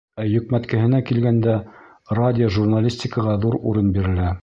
Ә 0.21 0.23
йөкмәткеһенә 0.29 1.01
килгәндә, 1.09 1.59
радиожурналистикаға 2.21 3.41
ҙур 3.47 3.63
урын 3.71 3.99
бирелә. 3.99 4.37